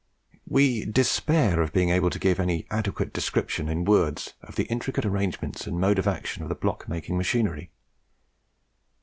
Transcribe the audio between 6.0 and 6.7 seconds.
action of the